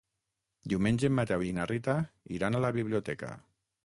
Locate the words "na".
1.57-1.67